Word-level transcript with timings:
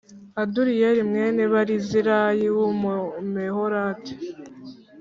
aduriyeli 0.41 1.01
mwene 1.09 1.43
barizilayi 1.53 2.45
w 2.57 2.59
umumeholati 2.69 4.13